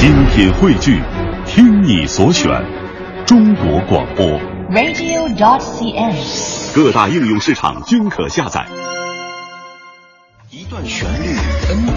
[0.00, 0.98] 精品汇聚，
[1.44, 2.50] 听你所选，
[3.26, 4.26] 中国广播。
[4.70, 6.74] radio.cn。
[6.74, 8.66] 各大应用市场均可下载。
[10.48, 11.36] 一段旋律
[11.68, 11.89] ，N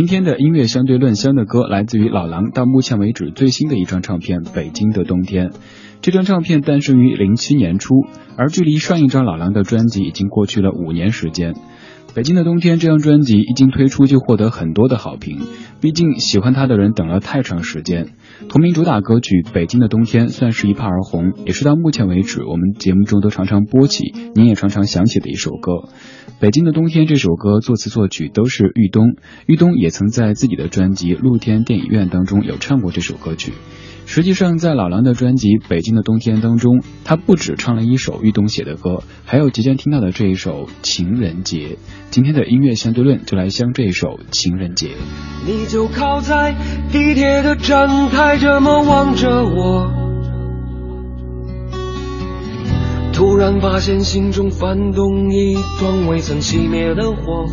[0.00, 5.48] 今天的音乐相对论香的歌来自于老狼到目前为止最新的一张唱片《北京的冬天》。
[6.00, 11.52] 这张唱片诞生于零七年初，而距离上一张老狼的专辑已经过去了五年时间。
[12.14, 15.38] 《北京的冬天》这张专辑一经推出就获得很多的好评，
[15.82, 18.06] 毕竟喜欢它的人等了太长时间。
[18.48, 25.72] 同名主打歌曲《北京的冬天》算是一炮而红，也是到目前为止我们节目中都常常播起，您也常常想起的一首歌。
[26.40, 33.52] 《北京的冬天》这首歌作词作曲都是玉东，玉东也曾在自己的专辑《露天电影院》当中有唱过这首歌曲。
[34.06, 41.58] 实际上，在老狼的专辑《北京的冬天》当中，他不止唱了一首玉东写的歌，还有即将听到的这一首《情人节》。
[42.08, 44.86] 今天的音乐相对论就来相这一首《情人节》。
[45.46, 46.56] 你就靠在
[46.90, 50.09] 地铁的站台，这么望着我。
[53.20, 57.44] 突然发现心中翻动一团未曾熄灭的火。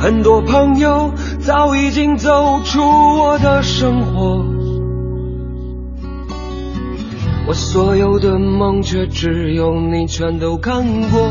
[0.00, 4.44] 很多朋友早已经走出我的生活，
[7.48, 11.28] 我所有的梦却只有你全都看过。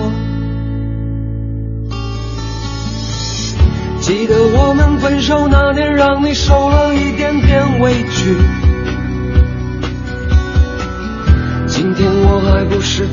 [4.02, 8.36] 记得我们分手那年，让你受了一点点委屈。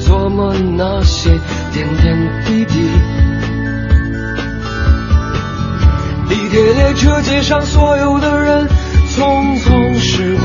[0.01, 1.31] 琢磨那些
[1.73, 2.89] 点点滴滴。
[6.29, 8.69] 地铁列车街上所有的人
[9.15, 10.45] 匆匆驶过，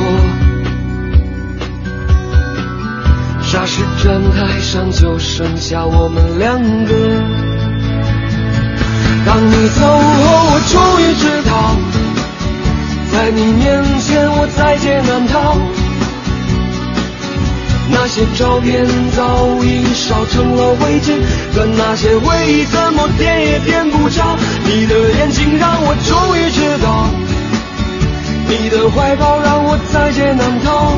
[3.44, 6.94] 霎时站台上就剩下我们两个。
[9.26, 9.98] 当你走后，
[10.52, 11.52] 我终于知道，
[13.12, 15.89] 在你面前我在劫难逃。
[17.92, 18.86] 那些照片
[19.16, 21.18] 早已烧成了灰烬，
[21.54, 24.38] 可那些回忆怎么点也点不着。
[24.66, 27.10] 你的眼睛让我终于知道，
[28.48, 30.94] 你的怀抱让我在劫难逃。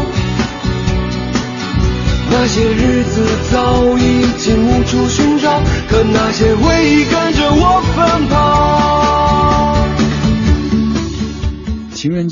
[2.34, 7.04] 那些日子早已经无处寻找，可那些回忆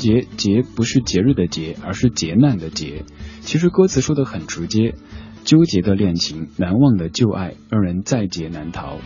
[0.00, 3.04] 节，节不是节日的节，而是劫难的劫。
[3.42, 4.94] 其实歌词说的很直接，
[5.44, 8.98] 纠结的恋情，难忘的旧爱，让人在劫难逃。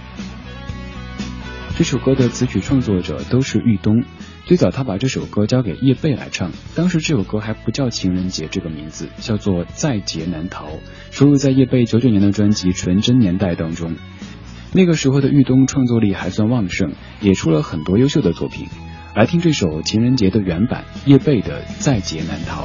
[1.76, 4.04] 这首歌的词曲创作者都是玉东，
[4.46, 10.68] 最早他把这首歌交给叶蓓来唱，当时这首歌还不叫情人节这个名字，叫做在劫难逃，
[11.10, 13.96] 收录在叶蓓九九年的专辑《纯真年代》当中。
[14.72, 18.66] 那个时候的玉东创作力还算旺盛，也出了很多优秀的作品。
[19.14, 22.64] 来听这首情人节的原版，叶蓓的《在劫难逃》。